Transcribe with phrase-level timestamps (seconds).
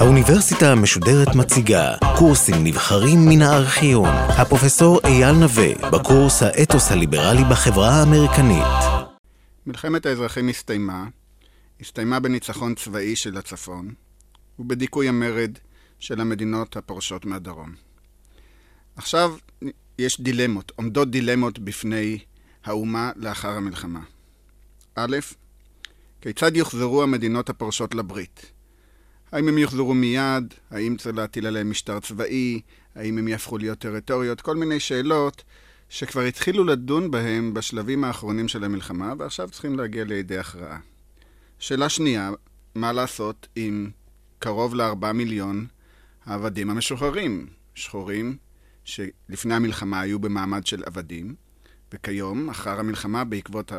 [0.00, 4.08] האוניברסיטה המשודרת מציגה קורסים נבחרים מן הארכיון.
[4.08, 8.64] הפרופסור אייל נווה, בקורס האתוס הליברלי בחברה האמריקנית.
[9.66, 11.06] מלחמת האזרחים הסתיימה,
[11.80, 13.94] הסתיימה בניצחון צבאי של הצפון
[14.58, 15.50] ובדיכוי המרד
[15.98, 17.74] של המדינות הפורשות מהדרום.
[18.96, 19.34] עכשיו
[20.00, 22.18] יש דילמות, עומדות דילמות בפני
[22.64, 24.00] האומה לאחר המלחמה.
[24.94, 25.16] א',
[26.20, 28.52] כיצד יוחזרו המדינות הפורשות לברית?
[29.32, 30.54] האם הם יוחזרו מיד?
[30.70, 32.60] האם צריך להטיל עליהם משטר צבאי?
[32.94, 34.40] האם הם יהפכו להיות טריטוריות?
[34.40, 35.42] כל מיני שאלות
[35.88, 40.78] שכבר התחילו לדון בהם בשלבים האחרונים של המלחמה, ועכשיו צריכים להגיע לידי הכרעה.
[41.58, 42.30] שאלה שנייה,
[42.74, 43.90] מה לעשות עם
[44.38, 45.66] קרוב לארבעה מיליון
[46.24, 48.36] העבדים המשוחררים, שחורים,
[48.84, 51.34] שלפני המלחמה היו במעמד של עבדים,
[51.92, 53.72] וכיום, אחר המלחמה, בעקבות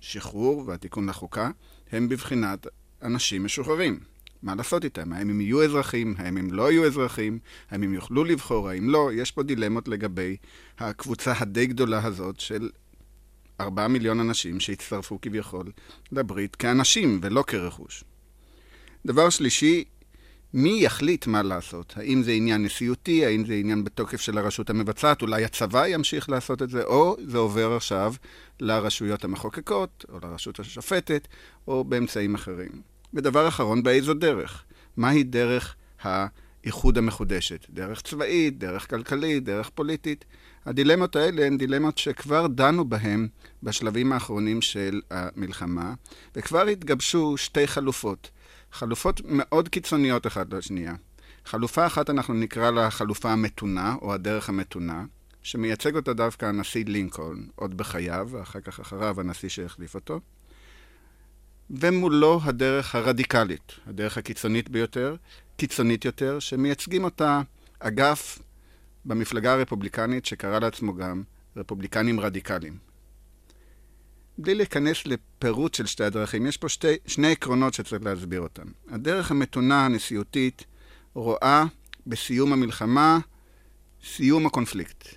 [0.00, 1.50] השחרור והתיקון לחוקה,
[1.92, 2.66] הם בבחינת
[3.02, 4.00] אנשים משוחררים.
[4.42, 5.12] מה לעשות איתם?
[5.12, 6.14] האם הם יהיו אזרחים?
[6.18, 7.38] האם הם לא יהיו אזרחים?
[7.70, 8.68] האם הם יוכלו לבחור?
[8.68, 9.10] האם לא?
[9.14, 10.36] יש פה דילמות לגבי
[10.78, 12.70] הקבוצה הדי גדולה הזאת של
[13.60, 15.72] ארבעה מיליון אנשים שהצטרפו כביכול
[16.12, 18.04] לברית כאנשים ולא כרכוש.
[19.06, 19.84] דבר שלישי,
[20.58, 21.94] מי יחליט מה לעשות?
[21.96, 23.26] האם זה עניין נשיאותי?
[23.26, 25.22] האם זה עניין בתוקף של הרשות המבצעת?
[25.22, 26.82] אולי הצבא ימשיך לעשות את זה?
[26.82, 28.14] או זה עובר עכשיו
[28.60, 31.28] לרשויות המחוקקות, או לרשות השופטת,
[31.68, 32.70] או באמצעים אחרים.
[33.14, 34.64] ודבר אחרון, באיזו דרך?
[34.96, 37.66] מהי דרך האיחוד המחודשת?
[37.70, 40.24] דרך צבאית, דרך כלכלית, דרך פוליטית?
[40.66, 43.28] הדילמות האלה הן דילמות שכבר דנו בהן
[43.62, 45.94] בשלבים האחרונים של המלחמה,
[46.36, 48.30] וכבר התגבשו שתי חלופות.
[48.76, 50.94] חלופות מאוד קיצוניות אחת לשנייה.
[51.44, 55.04] חלופה אחת אנחנו נקרא לה החלופה המתונה, או הדרך המתונה,
[55.42, 60.20] שמייצג אותה דווקא הנשיא לינקולן, עוד בחייו, ואחר כך אחריו הנשיא שהחליף אותו.
[61.70, 65.16] ומולו הדרך הרדיקלית, הדרך הקיצונית ביותר,
[65.56, 67.40] קיצונית יותר, שמייצגים אותה
[67.78, 68.38] אגף
[69.04, 71.22] במפלגה הרפובליקנית שקרא לעצמו גם
[71.56, 72.85] רפובליקנים רדיקליים.
[74.38, 78.66] בלי להיכנס לפירוט של שתי הדרכים, יש פה שתי, שני עקרונות שצריך להסביר אותם.
[78.88, 80.64] הדרך המתונה הנשיאותית
[81.14, 81.64] רואה
[82.06, 83.18] בסיום המלחמה
[84.04, 85.08] סיום הקונפליקט.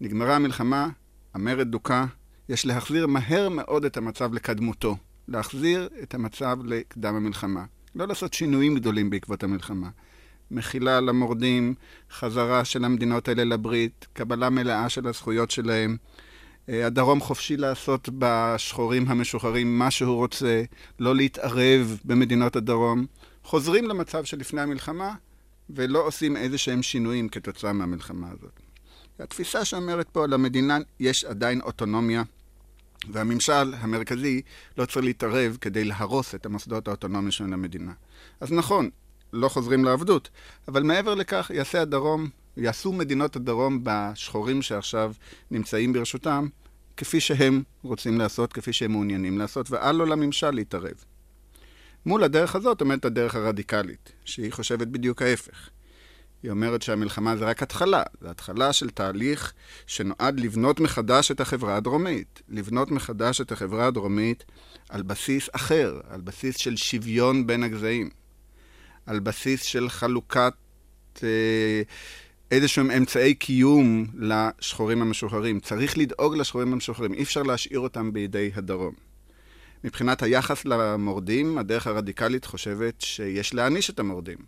[0.00, 0.88] נגמרה המלחמה,
[1.34, 2.04] המרד דוכא,
[2.48, 4.96] יש להחזיר מהר מאוד את המצב לקדמותו.
[5.28, 7.64] להחזיר את המצב לקדם המלחמה.
[7.94, 9.88] לא לעשות שינויים גדולים בעקבות המלחמה.
[10.50, 11.74] מחילה למורדים,
[12.10, 15.96] חזרה של המדינות האלה לברית, קבלה מלאה של הזכויות שלהם.
[16.68, 20.62] הדרום חופשי לעשות בשחורים המשוחררים מה שהוא רוצה,
[20.98, 23.06] לא להתערב במדינות הדרום.
[23.44, 25.14] חוזרים למצב שלפני המלחמה,
[25.70, 28.60] ולא עושים איזה שהם שינויים כתוצאה מהמלחמה הזאת.
[29.18, 32.22] התפיסה שאומרת פה, למדינה יש עדיין אוטונומיה
[33.10, 34.42] והממשל המרכזי
[34.78, 37.92] לא צריך להתערב כדי להרוס את המוסדות האוטונומיים של המדינה.
[38.40, 38.90] אז נכון,
[39.32, 40.28] לא חוזרים לעבדות,
[40.68, 45.12] אבל מעבר לכך יעשה הדרום, יעשו מדינות הדרום בשחורים שעכשיו
[45.50, 46.48] נמצאים ברשותם,
[46.96, 51.04] כפי שהם רוצים לעשות, כפי שהם מעוניינים לעשות, ואל לו לממשל להתערב.
[52.06, 55.68] מול הדרך הזאת עומדת הדרך הרדיקלית, שהיא חושבת בדיוק ההפך.
[56.42, 59.52] היא אומרת שהמלחמה זה רק התחלה, זה התחלה של תהליך
[59.86, 62.42] שנועד לבנות מחדש את החברה הדרומית.
[62.48, 64.44] לבנות מחדש את החברה הדרומית
[64.88, 68.10] על בסיס אחר, על בסיס של שוויון בין הגזעים.
[69.06, 70.52] על בסיס של חלוקת
[71.22, 71.82] אה,
[72.52, 75.60] איזשהם אמצעי קיום לשחורים המשוחררים.
[75.60, 78.94] צריך לדאוג לשחורים המשוחררים, אי אפשר להשאיר אותם בידי הדרום.
[79.84, 84.38] מבחינת היחס למורדים, הדרך הרדיקלית חושבת שיש להעניש את המורדים.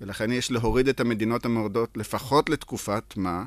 [0.00, 3.44] ולכן יש להוריד את המדינות המורדות לפחות לתקופת מה?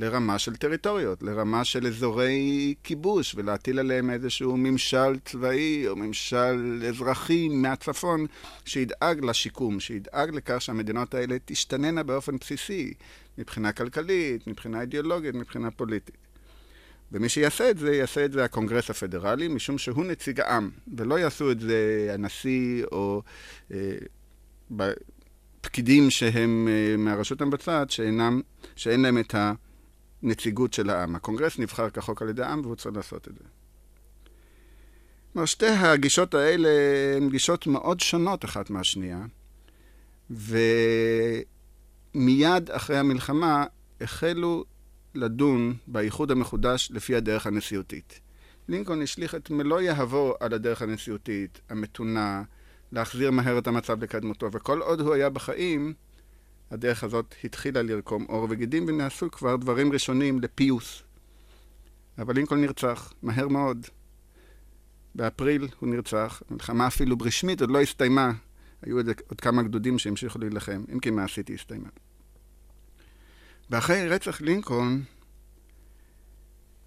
[0.00, 7.48] לרמה של טריטוריות, לרמה של אזורי כיבוש, ולהטיל עליהם איזשהו ממשל צבאי או ממשל אזרחי
[7.48, 8.26] מהצפון
[8.64, 12.94] שידאג לשיקום, שידאג לכך שהמדינות האלה תשתננה באופן בסיסי,
[13.38, 16.16] מבחינה כלכלית, מבחינה אידיאולוגית, מבחינה פוליטית.
[17.12, 21.50] ומי שיעשה את זה, יעשה את זה הקונגרס הפדרלי, משום שהוא נציג העם, ולא יעשו
[21.50, 23.22] את זה הנשיא או...
[23.72, 23.96] אה,
[25.60, 28.40] פקידים שהם uh, מהרשות המבצעת, שאינם,
[28.76, 29.34] שאין להם את
[30.22, 31.16] הנציגות של העם.
[31.16, 33.44] הקונגרס נבחר כחוק על ידי העם והוא צריך לעשות את זה.
[35.32, 36.68] כלומר, שתי הגישות האלה
[37.16, 39.24] הן גישות מאוד שונות אחת מהשנייה,
[42.14, 43.64] ומיד אחרי המלחמה
[44.00, 44.64] החלו
[45.14, 48.20] לדון באיחוד המחודש לפי הדרך הנשיאותית.
[48.68, 52.42] לינקולן השליך את מלוא יהבו על הדרך הנשיאותית, המתונה,
[52.92, 55.94] להחזיר מהר את המצב לקדמותו, וכל עוד הוא היה בחיים,
[56.70, 61.02] הדרך הזאת התחילה לרקום עור וגידים, ונעשו כבר דברים ראשונים לפיוס.
[62.18, 63.86] אבל לינקולן נרצח, מהר מאוד.
[65.14, 68.32] באפריל הוא נרצח, המלחמה אפילו רשמית עוד לא הסתיימה.
[68.82, 71.88] היו עוד, עוד כמה גדודים שהמשיכו להילחם, אם כי מעשית היא הסתיימה.
[73.70, 75.00] ואחרי רצח לינקולן,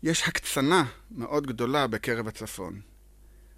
[0.03, 2.92] יש הקצנה מאוד גדולה בקרב הצפון.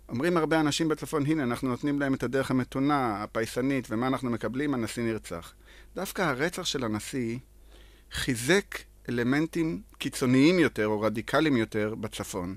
[0.09, 4.73] אומרים הרבה אנשים בצפון, הנה, אנחנו נותנים להם את הדרך המתונה, הפייסנית, ומה אנחנו מקבלים?
[4.73, 5.53] הנשיא נרצח.
[5.95, 7.37] דווקא הרצח של הנשיא
[8.11, 8.79] חיזק
[9.09, 12.55] אלמנטים קיצוניים יותר, או רדיקליים יותר, בצפון,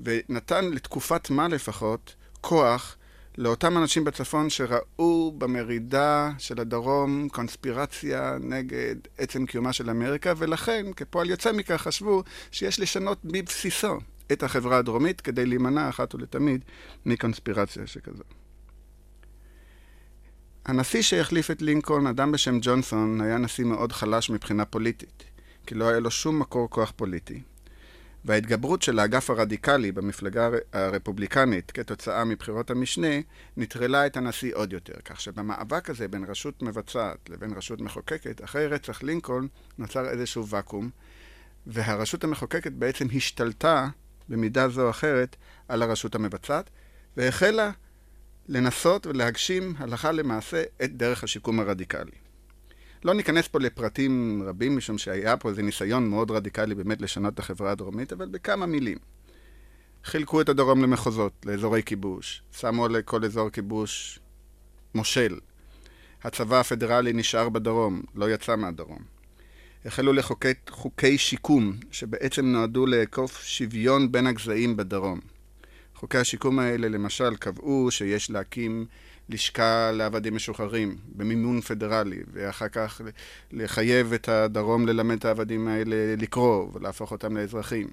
[0.00, 2.96] ונתן לתקופת מה לפחות, כוח
[3.38, 11.30] לאותם אנשים בצפון שראו במרידה של הדרום קונספירציה נגד עצם קיומה של אמריקה, ולכן, כפועל
[11.30, 13.98] יוצא מכך, חשבו שיש לשנות בבסיסו
[14.32, 16.64] את החברה הדרומית כדי להימנע אחת ולתמיד
[17.06, 18.24] מקונספירציה שכזו.
[20.66, 25.24] הנשיא שהחליף את לינקולן, אדם בשם ג'ונסון, היה נשיא מאוד חלש מבחינה פוליטית,
[25.66, 27.42] כי לא היה לו שום מקור כוח פוליטי.
[28.24, 33.16] וההתגברות של האגף הרדיקלי במפלגה הרפובליקנית כתוצאה מבחירות המשנה,
[33.56, 34.94] נטרלה את הנשיא עוד יותר.
[35.04, 39.46] כך שבמאבק הזה בין רשות מבצעת לבין רשות מחוקקת, אחרי רצח לינקולן
[39.78, 40.90] נוצר איזשהו ואקום,
[41.66, 43.88] והרשות המחוקקת בעצם השתלטה
[44.30, 45.36] במידה זו או אחרת
[45.68, 46.70] על הרשות המבצעת,
[47.16, 47.70] והחלה
[48.48, 52.10] לנסות ולהגשים הלכה למעשה את דרך השיקום הרדיקלי.
[53.04, 57.38] לא ניכנס פה לפרטים רבים, משום שהיה פה איזה ניסיון מאוד רדיקלי באמת לשנות את
[57.38, 58.98] החברה הדרומית, אבל בכמה מילים.
[60.04, 64.20] חילקו את הדרום למחוזות, לאזורי כיבוש, שמו לכל אזור כיבוש
[64.94, 65.38] מושל.
[66.22, 69.19] הצבא הפדרלי נשאר בדרום, לא יצא מהדרום.
[69.84, 75.20] החלו לחוקק חוקי שיקום, שבעצם נועדו לאכוף שוויון בין הגזעים בדרום.
[75.94, 78.86] חוקי השיקום האלה למשל קבעו שיש להקים
[79.30, 83.00] לשכה לעבדים משוחררים במימון פדרלי, ואחר כך
[83.52, 87.88] לחייב את הדרום ללמד את העבדים האלה לקרוא ולהפוך אותם לאזרחים.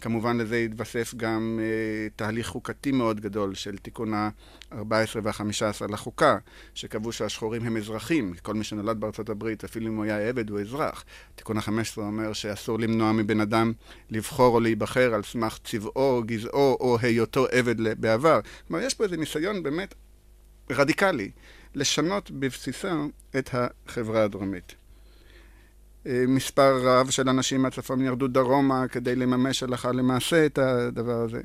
[0.00, 4.74] כמובן לזה התווסף גם אה, תהליך חוקתי מאוד גדול של תיקון ה-14
[5.22, 6.38] וה-15 לחוקה,
[6.74, 10.60] שקבעו שהשחורים הם אזרחים, כל מי שנולד בארצות הברית, אפילו אם הוא היה עבד, הוא
[10.60, 11.04] אזרח.
[11.34, 13.72] תיקון ה-15 אומר שאסור למנוע מבן אדם
[14.10, 18.40] לבחור או להיבחר על סמך צבעו, גזעו או היותו עבד בעבר.
[18.68, 19.94] כלומר, יש פה איזה ניסיון באמת
[20.70, 21.30] רדיקלי,
[21.74, 22.94] לשנות בבסיסה
[23.38, 24.74] את החברה הדרומית.
[26.06, 31.40] אה, מספר רב של אנשים מהצפון ירדו דרומה כדי לממש הלכה למעשה את הדבר הזה.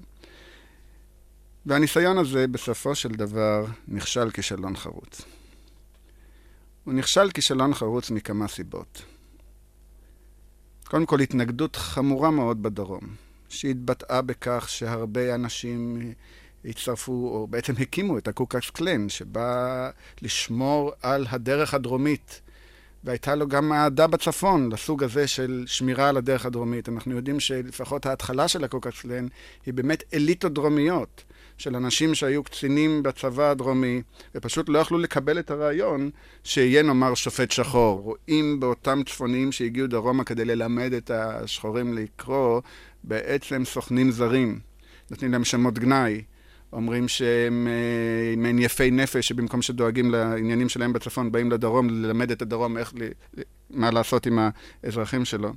[1.65, 5.21] והניסיון הזה בסופו של דבר נכשל כישלון חרוץ.
[6.83, 9.01] הוא נכשל כישלון חרוץ מכמה סיבות.
[10.87, 13.01] קודם כל התנגדות חמורה מאוד בדרום,
[13.49, 15.99] שהתבטאה בכך שהרבה אנשים
[16.65, 19.89] הצטרפו, או בעצם הקימו את הקוקקס קלן, שבא
[20.21, 22.41] לשמור על הדרך הדרומית.
[23.03, 26.89] והייתה לו גם אהדה בצפון, לסוג הזה של שמירה על הדרך הדרומית.
[26.89, 29.27] אנחנו יודעים שלפחות ההתחלה של הקוקקס קלן
[29.65, 31.23] היא באמת אליטות דרומיות,
[31.57, 34.01] של אנשים שהיו קצינים בצבא הדרומי,
[34.35, 36.09] ופשוט לא יכלו לקבל את הרעיון
[36.43, 38.01] שיהיה נאמר שופט שחור.
[38.01, 42.61] רואים באותם צפוניים שהגיעו דרומה כדי ללמד את השחורים לקרוא,
[43.03, 44.59] בעצם סוכנים זרים.
[45.11, 46.21] נותנים להם שמות גנאי.
[46.75, 52.41] אומרים שהם אה, מעין יפי נפש, שבמקום שדואגים לעניינים שלהם בצפון, באים לדרום ללמד את
[52.41, 52.93] הדרום איך,
[53.69, 54.39] מה לעשות עם
[54.83, 55.53] האזרחים שלו.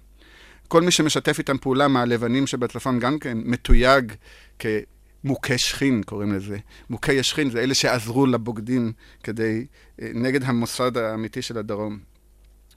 [0.69, 4.13] כל מי שמשתף איתם פעולה מהלבנים שבצפון גם כן מתויג
[4.59, 6.59] כמוכי שכין, קוראים לזה.
[6.91, 9.67] מוכי השכין זה אלה שעזרו לבוגדים כדי,
[10.03, 11.99] אה, נגד המוסד האמיתי של הדרום.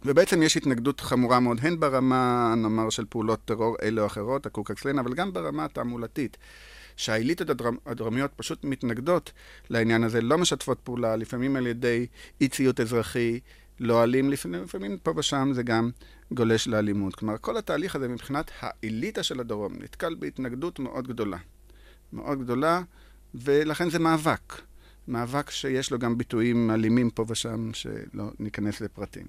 [0.06, 5.00] ובעצם יש התנגדות חמורה מאוד, הן ברמה, נאמר, של פעולות טרור אלה או אחרות, הקוקקסלין,
[5.00, 6.38] אבל גם ברמה התעמולתית.
[6.96, 9.32] שהאליטות הדרומיות פשוט מתנגדות
[9.70, 12.08] לעניין הזה, לא משתפות פעולה, לפעמים על ידי
[12.42, 13.40] אי ציות אזרחי,
[13.80, 15.90] לא אלים, לפעמים, לפעמים פה ושם זה גם
[16.32, 17.16] גולש לאלימות.
[17.16, 21.38] כלומר, כל התהליך הזה מבחינת האליטה של הדרום נתקל בהתנגדות מאוד גדולה.
[22.14, 22.82] מאוד גדולה,
[23.36, 24.62] ולכן זה מאבק.
[25.08, 29.26] מאבק שיש לו גם ביטויים אלימים פה ושם, שלא ניכנס לפרטים.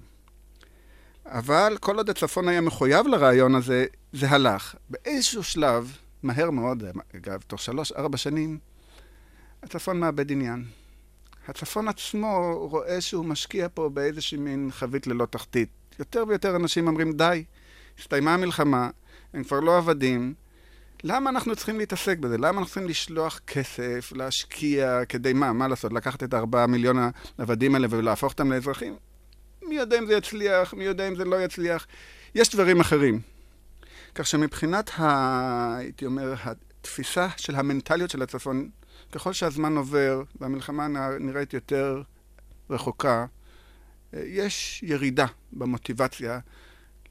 [1.25, 4.75] אבל כל עוד הצפון היה מחויב לרעיון הזה, זה הלך.
[4.89, 6.83] באיזשהו שלב, מהר מאוד,
[7.15, 8.59] אגב, תוך שלוש-ארבע שנים,
[9.63, 10.65] הצפון מאבד עניין.
[11.47, 15.69] הצפון עצמו רואה שהוא משקיע פה באיזושהי מין חבית ללא תחתית.
[15.99, 17.43] יותר ויותר אנשים אומרים, די,
[17.99, 18.89] הסתיימה המלחמה,
[19.33, 20.33] הם כבר לא עבדים.
[21.03, 22.37] למה אנחנו צריכים להתעסק בזה?
[22.37, 25.53] למה אנחנו צריכים לשלוח כסף, להשקיע, כדי מה?
[25.53, 25.93] מה לעשות?
[25.93, 26.97] לקחת את ארבעה מיליון
[27.37, 28.95] העבדים האלה ולהפוך אותם לאזרחים?
[29.61, 31.87] מי יודע אם זה יצליח, מי יודע אם זה לא יצליח.
[32.35, 33.32] יש דברים אחרים.
[34.15, 35.75] כך שמבחינת, ה...
[35.77, 38.69] הייתי אומר, התפיסה של המנטליות של הצפון,
[39.11, 40.87] ככל שהזמן עובר והמלחמה
[41.19, 42.01] נראית יותר
[42.69, 43.25] רחוקה,
[44.13, 46.39] יש ירידה במוטיבציה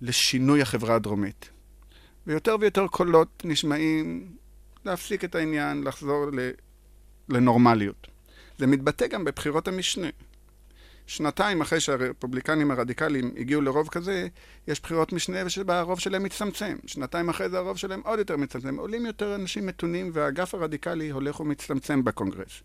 [0.00, 1.50] לשינוי החברה הדרומית.
[2.26, 4.32] ויותר ויותר קולות נשמעים
[4.84, 6.26] להפסיק את העניין, לחזור
[7.28, 8.06] לנורמליות.
[8.58, 10.08] זה מתבטא גם בבחירות המשנה.
[11.12, 14.28] שנתיים אחרי שהרפובליקנים הרדיקליים הגיעו לרוב כזה,
[14.68, 16.76] יש בחירות משנה ושבה הרוב שלהם מצטמצם.
[16.86, 18.76] שנתיים אחרי זה הרוב שלהם עוד יותר מצטמצם.
[18.76, 22.62] עולים יותר אנשים מתונים והאגף הרדיקלי הולך ומצטמצם בקונגרס.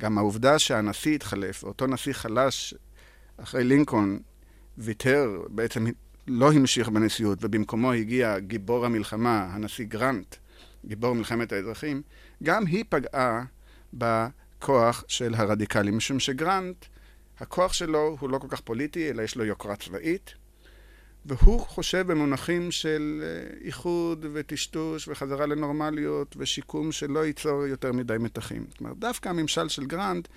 [0.00, 2.74] גם העובדה שהנשיא התחלף, אותו נשיא חלש
[3.36, 4.18] אחרי לינקולן
[4.78, 5.86] ויתר, בעצם
[6.28, 10.36] לא המשיך בנשיאות, ובמקומו הגיע גיבור המלחמה, הנשיא גרנט,
[10.86, 12.02] גיבור מלחמת האזרחים,
[12.42, 13.44] גם היא פגעה
[13.94, 16.84] בכוח של הרדיקלים, משום שגרנט
[17.40, 20.34] הכוח שלו הוא לא כל כך פוליטי, אלא יש לו יוקרה צבאית,
[21.26, 28.64] והוא חושב במונחים של אה, איחוד וטשטוש וחזרה לנורמליות ושיקום שלא ייצור יותר מדי מתחים.
[28.68, 30.28] זאת אומרת, דווקא הממשל של גרנט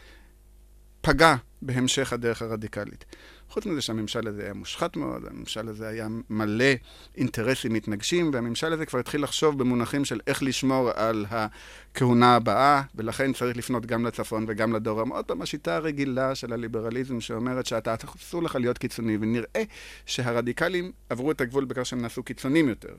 [1.06, 3.06] פגע בהמשך הדרך הרדיקלית.
[3.50, 6.74] חוץ מזה שהממשל הזה היה מושחת מאוד, הממשל הזה היה מלא
[7.18, 13.34] אינטרסים מתנגשים, והממשל הזה כבר התחיל לחשוב במונחים של איך לשמור על הכהונה הבאה, ולכן
[13.34, 15.10] צריך לפנות גם לצפון וגם לדרום.
[15.12, 19.64] עוד פעם, השיטה הרגילה של הליברליזם שאומרת שאתה, אסור לך להיות קיצוני, ונראה
[20.06, 22.96] שהרדיקלים עברו את הגבול בכך שהם נעשו קיצונים יותר.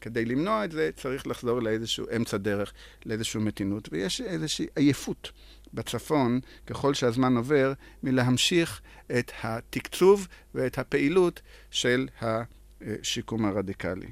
[0.00, 2.72] כדי למנוע את זה צריך לחזור לאיזשהו אמצע דרך,
[3.06, 5.32] לאיזושהי מתינות, ויש איזושהי עייפות
[5.74, 8.80] בצפון, ככל שהזמן עובר, מלהמשיך
[9.18, 11.40] את התקצוב ואת הפעילות
[11.70, 14.10] של השיקום הרדיקלי.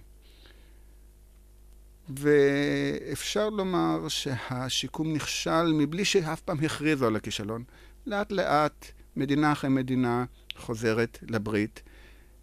[2.08, 7.64] ואפשר לומר שהשיקום נכשל מבלי שאף פעם הכריזו על הכישלון.
[8.06, 10.24] לאט לאט, מדינה אחרי מדינה
[10.56, 11.82] חוזרת לברית,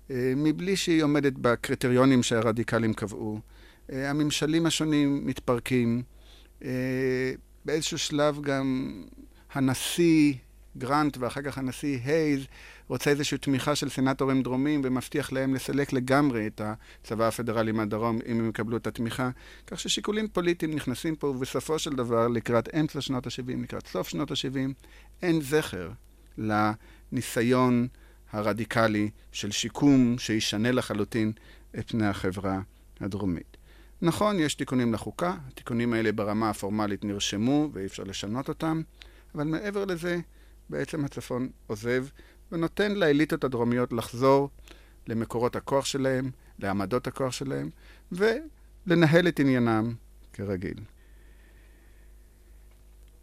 [0.10, 3.40] מבלי שהיא עומדת בקריטריונים שהרדיקלים קבעו.
[3.92, 6.04] אה, הממשלים השונים מתפרקים.
[6.64, 7.32] אה,
[7.66, 8.94] באיזשהו שלב גם
[9.54, 10.34] הנשיא
[10.78, 12.46] גרנט ואחר כך הנשיא הייז
[12.88, 18.40] רוצה איזושהי תמיכה של סנטורים דרומים ומבטיח להם לסלק לגמרי את הצבא הפדרלי מהדרום אם
[18.40, 19.30] הם יקבלו את התמיכה.
[19.68, 24.32] כך ששיקולים פוליטיים נכנסים פה ובסופו של דבר לקראת אמצע שנות ה-70, לקראת סוף שנות
[24.32, 24.86] ה-70,
[25.22, 25.90] אין זכר
[26.38, 27.88] לניסיון
[28.32, 31.32] הרדיקלי של שיקום שישנה לחלוטין
[31.80, 32.60] את פני החברה
[33.00, 33.58] הדרומית.
[34.02, 38.82] נכון, יש תיקונים לחוקה, התיקונים האלה ברמה הפורמלית נרשמו ואי אפשר לשנות אותם,
[39.36, 40.20] אבל מעבר לזה,
[40.70, 42.06] בעצם הצפון עוזב
[42.52, 44.50] ונותן לאליטות הדרומיות לחזור
[45.08, 47.70] למקורות הכוח שלהם, לעמדות הכוח שלהם,
[48.12, 49.94] ולנהל את עניינם
[50.34, 50.78] כרגיל.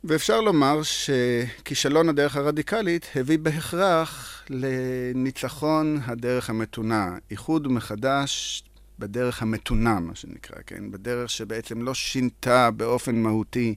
[0.05, 8.63] ואפשר לומר שכישלון הדרך הרדיקלית הביא בהכרח לניצחון הדרך המתונה, איחוד מחדש
[8.99, 10.91] בדרך המתונה, מה שנקרא, כן?
[10.91, 13.75] בדרך שבעצם לא שינתה באופן מהותי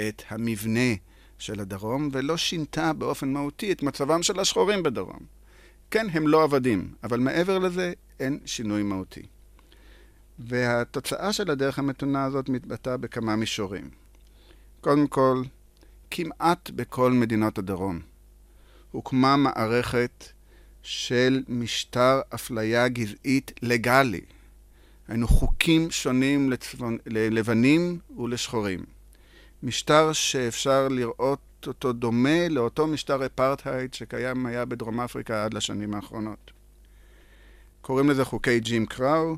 [0.00, 0.94] את המבנה
[1.38, 5.20] של הדרום, ולא שינתה באופן מהותי את מצבם של השחורים בדרום.
[5.90, 9.22] כן, הם לא עבדים, אבל מעבר לזה אין שינוי מהותי.
[10.38, 13.90] והתוצאה של הדרך המתונה הזאת מתבטאה בכמה מישורים.
[14.80, 15.42] קודם כל,
[16.10, 18.00] כמעט בכל מדינות הדרום
[18.90, 20.26] הוקמה מערכת
[20.82, 24.20] של משטר אפליה גזעית לגלי.
[25.08, 28.84] היינו חוקים שונים לצבון, ללבנים ולשחורים.
[29.62, 36.50] משטר שאפשר לראות אותו דומה לאותו משטר אפרטהייד שקיים היה בדרום אפריקה עד לשנים האחרונות.
[37.80, 39.36] קוראים לזה חוקי ג'ים קראו,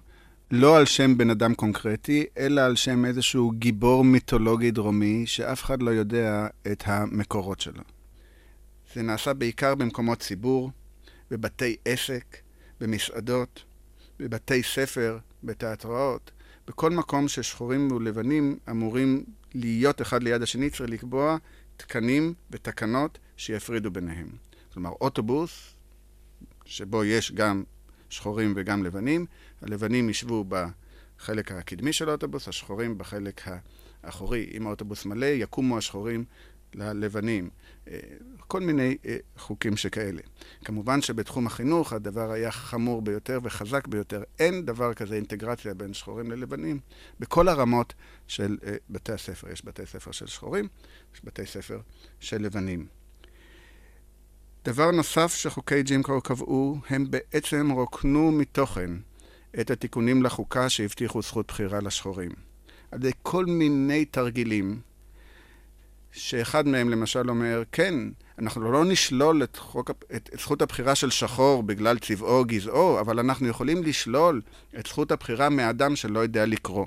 [0.54, 5.82] לא על שם בן אדם קונקרטי, אלא על שם איזשהו גיבור מיתולוגי דרומי שאף אחד
[5.82, 7.82] לא יודע את המקורות שלו.
[8.94, 10.70] זה נעשה בעיקר במקומות ציבור,
[11.30, 12.36] בבתי עסק,
[12.80, 13.64] במסעדות,
[14.18, 16.30] בבתי ספר, בתיאטראות,
[16.66, 21.36] בכל מקום ששחורים ולבנים אמורים להיות אחד ליד השני, צריך לקבוע
[21.76, 24.28] תקנים ותקנות שיפרידו ביניהם.
[24.72, 25.74] כלומר, אוטובוס,
[26.64, 27.62] שבו יש גם
[28.12, 29.26] שחורים וגם לבנים,
[29.62, 33.42] הלבנים ישבו בחלק הקדמי של האוטובוס, השחורים בחלק
[34.02, 34.50] האחורי.
[34.54, 36.24] אם האוטובוס מלא, יקומו השחורים
[36.74, 37.50] ללבנים.
[37.88, 37.98] אה,
[38.38, 40.20] כל מיני אה, חוקים שכאלה.
[40.64, 44.22] כמובן שבתחום החינוך הדבר היה חמור ביותר וחזק ביותר.
[44.38, 46.80] אין דבר כזה אינטגרציה בין שחורים ללבנים
[47.20, 47.94] בכל הרמות
[48.28, 49.50] של אה, בתי הספר.
[49.50, 50.68] יש בתי ספר של שחורים,
[51.14, 51.80] יש בתי ספר
[52.20, 53.01] של לבנים.
[54.64, 58.90] דבר נוסף שחוקי ג'ים קרו קבעו, הם בעצם רוקנו מתוכן
[59.60, 62.30] את התיקונים לחוקה שהבטיחו זכות בחירה לשחורים.
[62.90, 64.80] על ידי כל מיני תרגילים
[66.12, 67.94] שאחד מהם למשל אומר, כן,
[68.38, 73.00] אנחנו לא נשלול את, חוק, את, את זכות הבחירה של שחור בגלל צבעו או גזעו,
[73.00, 74.40] אבל אנחנו יכולים לשלול
[74.78, 76.86] את זכות הבחירה מאדם שלא יודע לקרוא.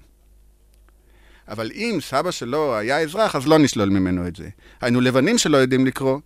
[1.48, 4.50] אבל אם סבא שלו היה אזרח, אז לא נשלול ממנו את זה.
[4.82, 6.20] היינו לבנים שלא יודעים לקרוא,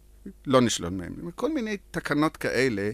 [0.48, 1.32] לא נשלול מהם.
[1.36, 2.92] כל מיני תקנות כאלה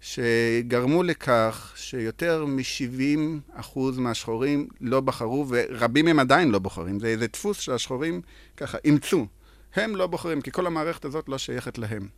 [0.00, 7.00] שגרמו לכך שיותר מ-70% מהשחורים לא בחרו, ורבים מהם עדיין לא בוחרים.
[7.00, 8.20] זה איזה דפוס שהשחורים
[8.56, 9.26] ככה אימצו.
[9.74, 12.08] הם לא בוחרים, כי כל המערכת הזאת לא שייכת להם.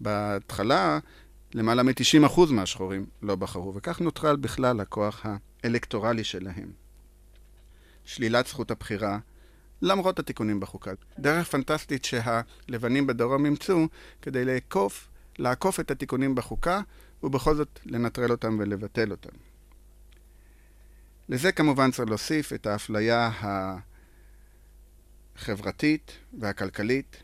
[0.00, 0.98] בהתחלה,
[1.54, 5.26] למעלה מ-90% מהשחורים לא בחרו, וכך נוטרל בכלל הכוח
[5.64, 6.72] האלקטורלי שלהם.
[8.04, 9.18] שלילת זכות הבחירה,
[9.82, 10.90] למרות התיקונים בחוקה.
[11.18, 13.88] דרך פנטסטית שהלבנים בדרום אימצו
[14.22, 15.08] כדי לעקוף,
[15.38, 16.80] לעקוף את התיקונים בחוקה
[17.22, 19.36] ובכל זאת לנטרל אותם ולבטל אותם.
[21.28, 23.30] לזה כמובן צריך להוסיף את האפליה
[25.36, 27.22] החברתית והכלכלית,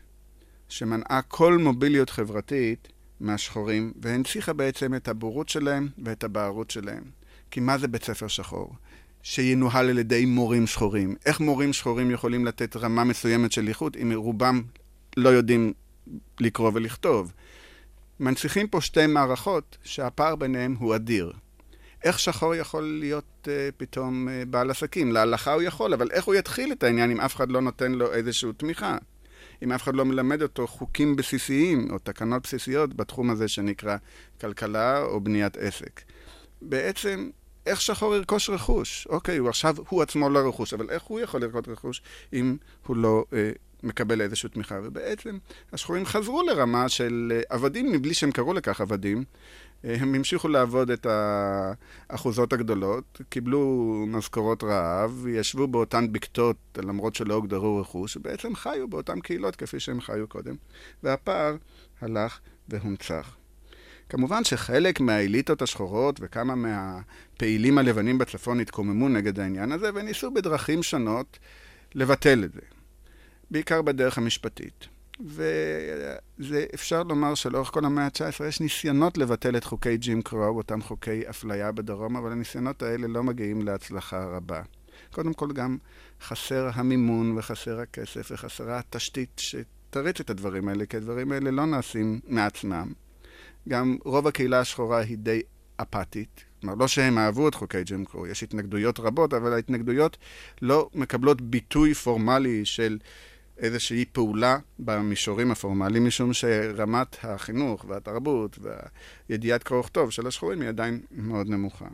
[0.69, 2.87] שמנעה כל מוביליות חברתית
[3.19, 7.03] מהשחורים, והנציחה בעצם את הבורות שלהם ואת הבערות שלהם.
[7.51, 8.75] כי מה זה בית ספר שחור?
[9.27, 11.15] שינוהל על ידי מורים שחורים.
[11.25, 14.61] איך מורים שחורים יכולים לתת רמה מסוימת של איכות אם רובם
[15.17, 15.73] לא יודעים
[16.39, 17.33] לקרוא ולכתוב?
[18.19, 21.33] מנציחים פה שתי מערכות שהפער ביניהם הוא אדיר.
[22.03, 25.11] איך שחור יכול להיות uh, פתאום uh, בעל עסקים?
[25.11, 28.13] להלכה הוא יכול, אבל איך הוא יתחיל את העניין אם אף אחד לא נותן לו
[28.13, 28.97] איזושהי תמיכה?
[29.63, 33.97] אם אף אחד לא מלמד אותו חוקים בסיסיים או תקנות בסיסיות בתחום הזה שנקרא
[34.41, 36.01] כלכלה או בניית עסק.
[36.61, 37.29] בעצם,
[37.65, 39.07] איך שחור ירכוש רכוש?
[39.09, 42.01] אוקיי, הוא עכשיו, הוא עצמו לא רכוש, אבל איך הוא יכול לרכוש רכוש
[42.33, 42.57] אם
[42.87, 43.51] הוא לא אה,
[43.83, 44.79] מקבל איזושהי תמיכה?
[44.83, 45.37] ובעצם
[45.73, 49.23] השחורים חזרו לרמה של אה, עבדים מבלי שהם קראו לכך עבדים.
[49.85, 51.07] אה, הם המשיכו לעבוד את
[52.09, 59.19] האחוזות הגדולות, קיבלו משכורות רעב, ישבו באותן בקתות למרות שלא הוגדרו רכוש, ובעצם חיו באותן
[59.19, 60.55] קהילות כפי שהם חיו קודם.
[61.03, 61.55] והפער
[62.01, 63.35] הלך והונצח.
[64.09, 71.39] כמובן שחלק מהאליטות השחורות וכמה מהפעילים הלבנים בצפון התקוממו נגד העניין הזה וניסו בדרכים שונות
[71.95, 72.61] לבטל את זה,
[73.51, 74.87] בעיקר בדרך המשפטית.
[75.19, 80.81] וזה אפשר לומר שלאורך כל המאה ה-19 יש ניסיונות לבטל את חוקי ג'ים קרו, אותם
[80.81, 84.61] חוקי אפליה בדרום, אבל הניסיונות האלה לא מגיעים להצלחה רבה.
[85.11, 85.77] קודם כל גם
[86.21, 92.19] חסר המימון וחסר הכסף וחסרה התשתית שתריץ את הדברים האלה, כי הדברים האלה לא נעשים
[92.27, 93.04] מעצמם.
[93.69, 95.41] גם רוב הקהילה השחורה היא די
[95.81, 96.45] אפתית.
[96.61, 100.17] כלומר, לא שהם אהבו את חוקי ג'ים קרו, יש התנגדויות רבות, אבל ההתנגדויות
[100.61, 102.97] לא מקבלות ביטוי פורמלי של
[103.57, 108.59] איזושהי פעולה במישורים הפורמליים, משום שרמת החינוך והתרבות
[109.29, 111.87] והידיעת קרוא וכתוב של השחורים היא עדיין מאוד נמוכה.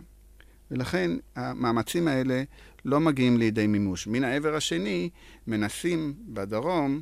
[0.72, 2.44] ולכן המאמצים האלה
[2.86, 4.08] לא מגיעים לידי מימוש.
[4.08, 5.10] מן העבר השני,
[5.48, 7.02] מנסים בדרום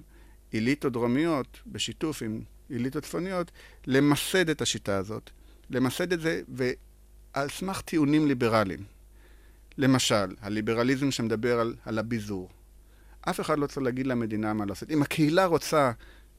[0.53, 3.51] אליטות דרומיות, בשיתוף עם אליטות צפוניות,
[3.87, 5.29] למסד את השיטה הזאת.
[5.69, 8.83] למסד את זה, ועל סמך טיעונים ליברליים.
[9.77, 12.49] למשל, הליברליזם שמדבר על, על הביזור.
[13.21, 14.91] אף אחד לא צריך להגיד למדינה מה לעשות.
[14.91, 15.91] אם הקהילה רוצה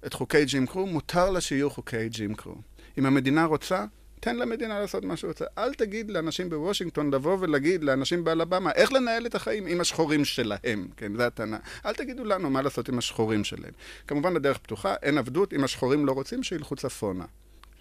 [0.06, 2.56] את חוקי ג'ים קרו, מותר לה שיהיו חוקי ג'ים קרו.
[2.98, 3.84] אם המדינה רוצה,
[4.20, 5.44] תן למדינה לעשות מה שהיא רוצה.
[5.58, 10.88] אל תגיד לאנשים בוושינגטון לבוא ולהגיד לאנשים באלבמה איך לנהל את החיים עם השחורים שלהם,
[10.96, 11.58] כן, זו הטענה.
[11.86, 13.72] אל תגידו לנו מה לעשות עם השחורים שלהם.
[14.06, 17.24] כמובן הדרך פתוחה, אין עבדות, אם השחורים לא רוצים, שילכו צפונה.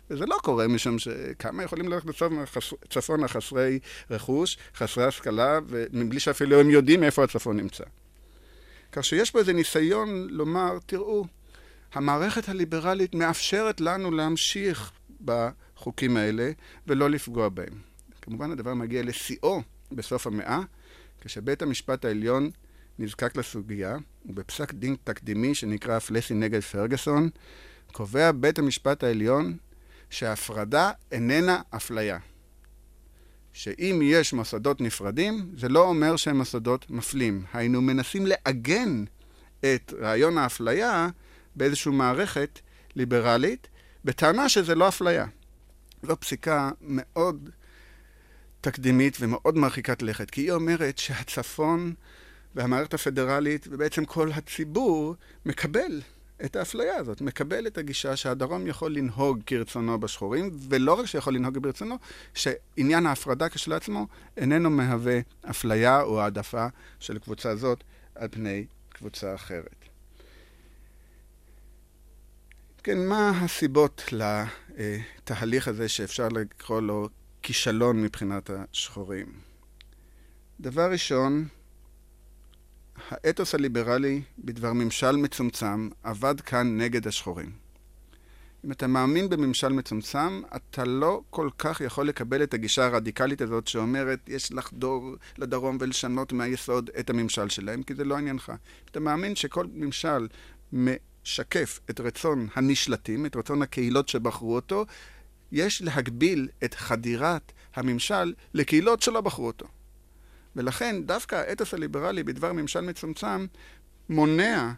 [0.09, 2.09] וזה לא קורה משום שכמה יכולים ללכת
[2.89, 3.79] צפונה חסרי
[4.11, 7.83] רכוש, חסרי השכלה, ומבלי שאפילו הם יודעים איפה הצפון נמצא.
[8.91, 11.25] כך שיש פה איזה ניסיון לומר, תראו,
[11.93, 14.91] המערכת הליברלית מאפשרת לנו להמשיך
[15.79, 16.51] בחוקים האלה
[16.87, 17.81] ולא לפגוע בהם.
[18.21, 19.61] כמובן הדבר מגיע לשיאו
[19.91, 20.59] בסוף המאה,
[21.21, 22.49] כשבית המשפט העליון
[22.99, 27.29] נזקק לסוגיה, ובפסק דין תקדימי שנקרא פלסי נגד פרגוסון,
[27.91, 29.57] קובע בית המשפט העליון
[30.09, 32.17] שהפרדה איננה אפליה.
[33.53, 37.43] שאם יש מוסדות נפרדים, זה לא אומר שהם מוסדות מפלים.
[37.53, 39.03] היינו מנסים לעגן
[39.59, 41.09] את רעיון האפליה
[41.55, 42.59] באיזושהי מערכת
[42.95, 43.67] ליברלית,
[44.05, 45.25] בטענה שזה לא אפליה.
[46.03, 47.49] זו פסיקה מאוד
[48.61, 51.93] תקדימית ומאוד מרחיקת לכת, כי היא אומרת שהצפון
[52.55, 56.01] והמערכת הפדרלית ובעצם כל הציבור מקבל
[56.45, 61.57] את האפליה הזאת, מקבל את הגישה שהדרום יכול לנהוג כרצונו בשחורים, ולא רק שיכול לנהוג
[61.57, 61.95] ברצונו,
[62.33, 64.07] שעניין ההפרדה כשלעצמו
[64.37, 66.67] איננו מהווה אפליה או העדפה
[66.99, 67.83] של קבוצה זאת
[68.15, 69.78] על פני קבוצה אחרת.
[72.83, 77.09] כן, מה הסיבות לתהליך הזה שאפשר לקרוא לו
[77.41, 79.25] כישלון מבחינת השחורים?
[80.59, 81.47] דבר ראשון,
[83.09, 87.51] האתוס הליברלי בדבר ממשל מצומצם עבד כאן נגד השחורים.
[88.65, 93.67] אם אתה מאמין בממשל מצומצם, אתה לא כל כך יכול לקבל את הגישה הרדיקלית הזאת
[93.67, 98.51] שאומרת, יש לחדור לדרום ולשנות מהיסוד את הממשל שלהם, כי זה לא עניינך.
[98.91, 100.27] אתה מאמין שכל ממשל
[101.29, 104.85] משקף את רצון הנשלטים, את רצון הקהילות שבחרו אותו,
[105.51, 109.65] יש להגביל את חדירת הממשל לקהילות שלא בחרו אותו.
[110.55, 113.45] ולכן דווקא האתוס הליברלי בדבר ממשל מצומצם
[114.09, 114.71] מונע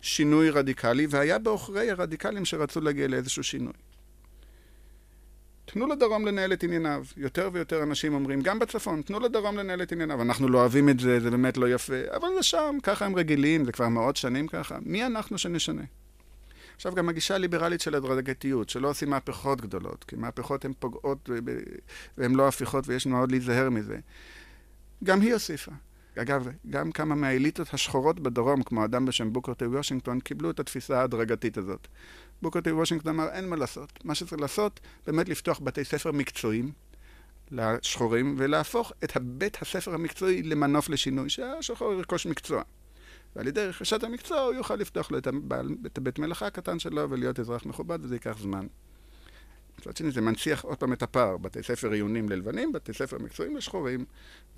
[0.00, 3.72] שינוי רדיקלי, והיה בעוכרי הרדיקלים שרצו להגיע לאיזשהו שינוי.
[5.74, 7.04] תנו לדרום לנהל את ענייניו.
[7.16, 10.22] יותר ויותר אנשים אומרים, גם בצפון, תנו לדרום לנהל את ענייניו.
[10.22, 13.64] אנחנו לא אוהבים את זה, זה באמת לא יפה, אבל זה שם, ככה הם רגילים,
[13.64, 14.78] זה כבר מאות שנים ככה.
[14.82, 15.82] מי אנחנו שנשנה?
[16.76, 21.30] עכשיו, גם הגישה הליברלית של הדרגתיות, שלא עושים מהפכות גדולות, כי מהפכות הן פוגעות
[22.18, 23.98] והן לא הפיכות ויש מאוד להיזהר מזה.
[25.04, 25.72] גם היא הוסיפה.
[26.16, 31.00] אגב, גם כמה מהאליטות השחורות בדרום, כמו אדם בשם בוקר טי וושינגטון, קיבלו את התפיסה
[31.00, 31.88] ההדרגתית הזאת.
[32.44, 34.04] בוקר טי וושינגטון אמר, אין מה לעשות.
[34.04, 36.72] מה שצריך לעשות, באמת לפתוח בתי ספר מקצועיים
[37.50, 42.62] לשחורים, ולהפוך את בית הספר המקצועי למנוף לשינוי, שהשחור ירכוש מקצוע.
[43.36, 47.10] ועל ידי רכישת המקצוע הוא יוכל לפתוח לו את, הבעל, את הבית מלאכה הקטן שלו
[47.10, 48.66] ולהיות אזרח מכובד, וזה ייקח זמן.
[49.86, 51.36] מצד שני, זה מנציח עוד פעם את הפער.
[51.36, 54.04] בתי ספר עיונים ללבנים, בתי ספר מקצועיים לשחורים,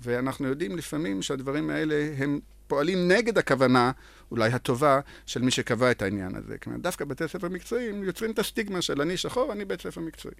[0.01, 3.91] ואנחנו יודעים לפעמים שהדברים האלה הם פועלים נגד הכוונה,
[4.31, 6.57] אולי הטובה, של מי שקבע את העניין הזה.
[6.57, 10.35] כלומר, דווקא בתי ספר מקצועיים יוצרים את הסטיגמה של אני שחור, אני בית ספר מקצועי.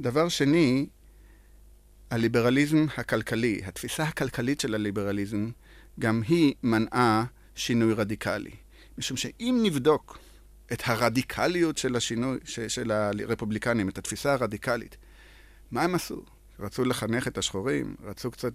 [0.00, 0.86] דבר שני,
[2.10, 5.50] הליברליזם הכלכלי, התפיסה הכלכלית של הליברליזם,
[6.00, 8.50] גם היא מנעה שינוי רדיקלי.
[8.98, 10.18] משום שאם נבדוק
[10.72, 14.96] את הרדיקליות של השינוי, של הרפובליקנים, את התפיסה הרדיקלית,
[15.70, 16.22] מה הם עשו?
[16.60, 18.52] רצו לחנך את השחורים, רצו קצת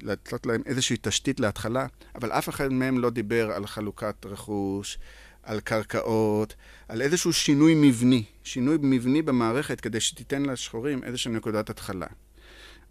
[0.00, 4.98] לתת להם איזושהי תשתית להתחלה, אבל אף אחד מהם לא דיבר על חלוקת רכוש,
[5.42, 6.54] על קרקעות,
[6.88, 12.06] על איזשהו שינוי מבני, שינוי מבני במערכת כדי שתיתן לשחורים איזושהי נקודת התחלה.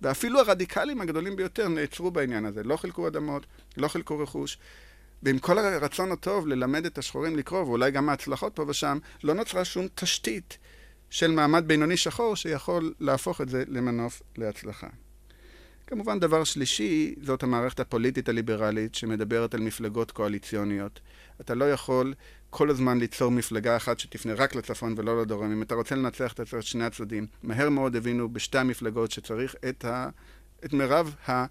[0.01, 3.45] ואפילו הרדיקלים הגדולים ביותר נעצרו בעניין הזה, לא חילקו אדמות,
[3.78, 4.58] לא חילקו רכוש,
[5.25, 9.65] ועם כל הרצון הטוב ללמד את השחורים לקרוא, ואולי גם ההצלחות פה ושם, לא נוצרה
[9.65, 10.57] שום תשתית
[11.09, 14.88] של מעמד בינוני שחור שיכול להפוך את זה למנוף להצלחה.
[15.88, 20.99] כמובן, דבר שלישי, זאת המערכת הפוליטית הליברלית שמדברת על מפלגות קואליציוניות.
[21.41, 22.13] אתה לא יכול
[22.49, 25.51] כל הזמן ליצור מפלגה אחת שתפנה רק לצפון ולא לדרום.
[25.51, 30.09] אם אתה רוצה לנצח את שני הצדדים, מהר מאוד הבינו בשתי המפלגות שצריך את, ה,
[30.65, 31.45] את מירב, ה,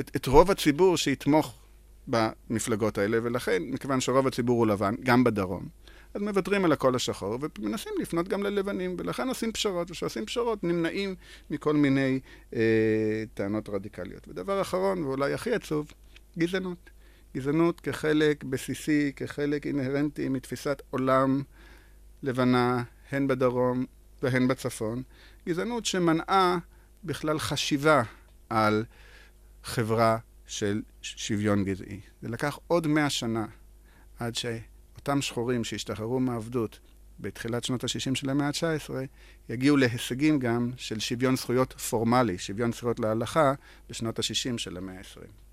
[0.00, 1.67] את, את רוב הציבור שיתמוך
[2.08, 5.68] במפלגות האלה, ולכן, מכיוון שרוב הציבור הוא לבן, גם בדרום,
[6.14, 11.14] אז מוותרים על הקול השחור ומנסים לפנות גם ללבנים, ולכן עושים פשרות, וכשעושים פשרות נמנעים
[11.50, 12.20] מכל מיני
[12.54, 14.28] אה, טענות רדיקליות.
[14.28, 15.92] ודבר אחרון, ואולי הכי עצוב,
[16.38, 16.90] גזענות.
[17.36, 21.42] גזענות כחלק בסיסי, כחלק אינהרנטי מתפיסת עולם
[22.22, 23.84] לבנה, הן בדרום
[24.22, 25.02] והן בצפון.
[25.48, 26.58] גזענות שמנעה
[27.04, 28.02] בכלל חשיבה
[28.48, 28.84] על
[29.64, 32.00] חברה של שוויון גזעי.
[32.22, 33.46] זה לקח עוד מאה שנה
[34.18, 36.80] עד שאותם שחורים שהשתחררו מהעבדות
[37.20, 38.90] בתחילת שנות ה-60 של המאה ה-19,
[39.48, 43.52] יגיעו להישגים גם של שוויון זכויות פורמלי, שוויון זכויות להלכה,
[43.90, 45.47] בשנות ה-60 של המאה ה-20.